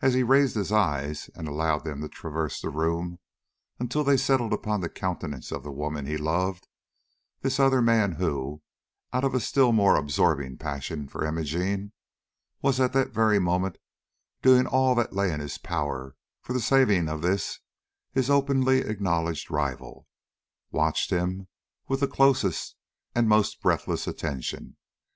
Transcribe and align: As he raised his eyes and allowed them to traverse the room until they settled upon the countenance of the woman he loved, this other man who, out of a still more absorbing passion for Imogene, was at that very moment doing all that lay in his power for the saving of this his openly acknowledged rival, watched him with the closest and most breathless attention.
As 0.00 0.14
he 0.14 0.24
raised 0.24 0.56
his 0.56 0.72
eyes 0.72 1.30
and 1.36 1.46
allowed 1.46 1.84
them 1.84 2.00
to 2.00 2.08
traverse 2.08 2.60
the 2.60 2.68
room 2.68 3.20
until 3.78 4.02
they 4.02 4.16
settled 4.16 4.52
upon 4.52 4.80
the 4.80 4.88
countenance 4.88 5.52
of 5.52 5.62
the 5.62 5.70
woman 5.70 6.04
he 6.04 6.16
loved, 6.16 6.66
this 7.42 7.60
other 7.60 7.80
man 7.80 8.14
who, 8.14 8.60
out 9.12 9.22
of 9.22 9.36
a 9.36 9.38
still 9.38 9.70
more 9.70 9.94
absorbing 9.94 10.58
passion 10.58 11.06
for 11.06 11.24
Imogene, 11.24 11.92
was 12.60 12.80
at 12.80 12.92
that 12.94 13.12
very 13.12 13.38
moment 13.38 13.78
doing 14.42 14.66
all 14.66 14.96
that 14.96 15.12
lay 15.12 15.30
in 15.30 15.38
his 15.38 15.58
power 15.58 16.16
for 16.40 16.52
the 16.52 16.60
saving 16.60 17.08
of 17.08 17.22
this 17.22 17.60
his 18.10 18.28
openly 18.28 18.78
acknowledged 18.80 19.48
rival, 19.48 20.08
watched 20.72 21.10
him 21.10 21.46
with 21.86 22.00
the 22.00 22.08
closest 22.08 22.74
and 23.14 23.28
most 23.28 23.62
breathless 23.62 24.08
attention. 24.08 24.76